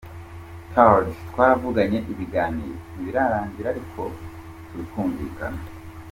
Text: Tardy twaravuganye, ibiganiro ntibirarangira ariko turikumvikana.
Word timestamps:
Tardy 0.73 1.13
twaravuganye, 1.29 1.97
ibiganiro 2.11 2.75
ntibirarangira 2.91 3.67
ariko 3.73 4.01
turikumvikana. 4.67 5.61